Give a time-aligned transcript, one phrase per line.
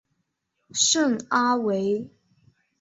[0.71, 2.09] 圣阿维。